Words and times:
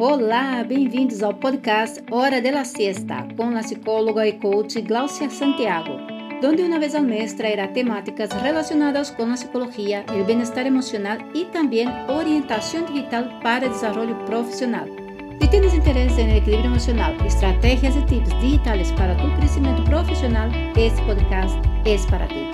Olá, 0.00 0.62
bem-vindos 0.62 1.24
ao 1.24 1.34
podcast 1.34 2.00
Hora 2.12 2.40
de 2.40 2.52
la 2.52 2.64
Siesta 2.64 3.26
com 3.36 3.56
a 3.56 3.58
psicóloga 3.58 4.24
e 4.28 4.38
coach 4.38 4.80
Glaucia 4.80 5.28
Santiago, 5.28 5.90
onde 6.40 6.62
uma 6.62 6.78
vez 6.78 6.94
ao 6.94 7.02
mês 7.02 7.32
trairá 7.32 7.66
temáticas 7.66 8.30
relacionadas 8.30 9.10
com 9.10 9.24
a 9.24 9.32
psicologia, 9.32 10.06
o 10.08 10.24
bem-estar 10.24 10.68
emocional 10.68 11.18
e 11.34 11.46
também 11.46 11.88
orientação 12.08 12.84
digital 12.84 13.24
para 13.42 13.68
desenvolvimento 13.68 14.24
profissional. 14.24 14.86
Se 15.42 15.48
tienes 15.48 15.74
interesse 15.74 16.20
em 16.20 16.36
equilíbrio 16.36 16.70
emocional, 16.70 17.12
estratégias 17.26 17.96
e 17.96 18.06
tips 18.06 18.40
digitais 18.40 18.92
para 18.92 19.16
tu 19.16 19.36
crescimento 19.36 19.82
profissional, 19.82 20.48
este 20.76 21.04
podcast 21.06 21.58
é 21.84 22.08
para 22.08 22.28
ti. 22.28 22.46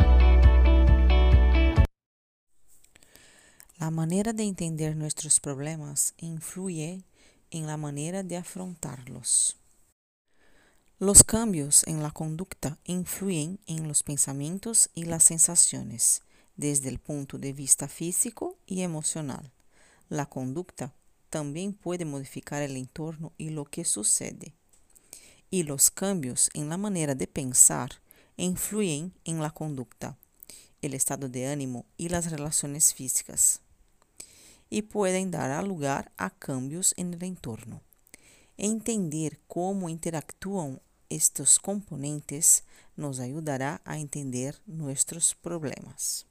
La 3.79 3.91
manera 3.91 4.33
de 4.33 4.45
entender 4.45 4.97
nuestros 4.97 5.39
problemas 5.39 6.15
influye 6.23 7.05
en 7.51 7.67
la 7.67 7.77
manera 7.77 8.23
de 8.23 8.37
afrontarlos. 8.37 9.57
Los 10.99 11.25
cambios 11.25 11.87
en 11.87 12.03
la 12.03 12.11
conducta 12.11 12.79
influyen 12.85 13.59
en 13.67 13.89
los 13.89 14.03
pensamientos 14.03 14.91
y 14.95 15.05
las 15.05 15.25
sensaciones 15.25 16.23
desde 16.57 16.89
el 16.89 16.99
punto 16.99 17.37
de 17.39 17.53
vista 17.53 17.89
físico 17.89 18.57
y 18.67 18.83
emocional. 18.83 19.53
La 20.09 20.27
conducta 20.27 20.95
también 21.31 21.75
puede 21.75 22.05
modificar 22.05 22.63
el 22.63 22.77
entorno 22.77 23.33
y 23.39 23.51
lo 23.51 23.65
que 23.65 23.85
sucede. 23.85 24.55
Y 25.51 25.65
los 25.65 25.91
cambios 25.91 26.49
en 26.55 26.69
la 26.69 26.77
manera 26.77 27.15
de 27.15 27.27
pensar 27.27 28.01
influyen 28.37 29.13
en 29.25 29.41
la 29.41 29.51
conducta, 29.51 30.17
el 30.81 30.95
estado 30.95 31.29
de 31.29 31.49
ánimo 31.49 31.87
y 31.97 32.09
las 32.09 32.31
relaciones 32.31 32.95
físicas 32.95 33.61
e 34.71 34.83
podem 34.83 35.29
dar 35.29 35.63
lugar 35.65 36.11
a 36.17 36.29
cambios 36.31 36.95
no 36.99 37.25
entorno. 37.25 37.81
Entender 38.57 39.41
como 39.49 39.89
interactuam 39.89 40.81
estes 41.11 41.59
componentes 41.59 42.63
nos 42.97 43.21
ajudará 43.21 43.81
a 43.85 43.99
entender 43.99 44.61
nossos 44.67 45.35
problemas. 45.35 46.27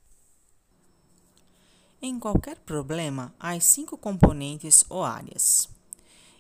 Em 2.02 2.20
qualquer 2.20 2.60
problema, 2.60 3.34
há 3.40 3.58
cinco 3.60 3.98
componentes 3.98 4.84
ou 4.90 5.04
áreas: 5.04 5.70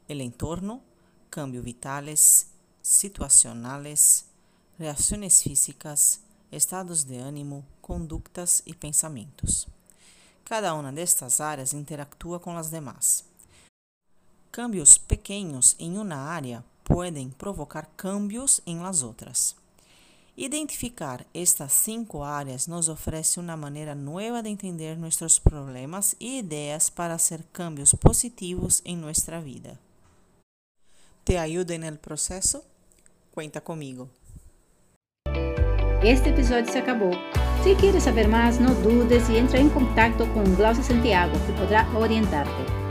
o 0.09 0.13
entorno, 0.13 0.81
cambios 1.29 1.63
vitales, 1.63 2.47
situacionales, 2.81 4.25
reações 4.77 5.41
físicas, 5.41 6.19
estados 6.51 7.03
de 7.03 7.15
ânimo, 7.15 7.65
conductas 7.81 8.61
e 8.65 8.73
pensamentos. 8.73 9.67
Cada 10.45 10.73
uma 10.73 10.91
destas 10.91 11.39
áreas 11.39 11.73
interactúa 11.73 12.39
com 12.39 12.57
as 12.57 12.69
demais. 12.69 13.23
Cambios 14.51 14.97
pequenos 14.97 15.75
em 15.79 15.97
uma 15.97 16.15
área 16.15 16.63
podem 16.83 17.29
provocar 17.29 17.89
cambios 17.97 18.61
em 18.65 18.79
las 18.79 19.01
outras. 19.01 19.55
Identificar 20.35 21.25
estas 21.33 21.73
cinco 21.73 22.23
áreas 22.23 22.67
nos 22.67 22.89
oferece 22.89 23.39
uma 23.39 23.55
maneira 23.55 23.93
nova 23.93 24.41
de 24.41 24.49
entender 24.49 24.97
nossos 24.97 25.37
problemas 25.39 26.15
e 26.19 26.39
ideias 26.39 26.89
para 26.89 27.17
fazer 27.17 27.43
cambios 27.53 27.93
positivos 27.93 28.81
em 28.83 28.97
nossa 28.97 29.39
vida. 29.39 29.79
¿Te 31.23 31.37
ajuda 31.37 31.77
no 31.77 31.97
processo? 31.97 32.63
Cuenta 33.31 33.61
comigo. 33.61 34.09
Este 36.03 36.29
episódio 36.29 36.71
se 36.71 36.79
acabou. 36.79 37.11
Se 37.63 37.75
quieres 37.75 38.03
saber 38.03 38.27
más, 38.27 38.59
no 38.59 38.73
dudes 38.75 39.29
y 39.29 39.37
entra 39.37 39.57
en 39.57 39.69
contacto 39.69 40.27
con 40.33 40.43
Glaucia 40.57 40.83
Santiago, 40.83 41.31
que 41.47 41.53
podrá 41.53 41.87
orientarte. 41.95 42.82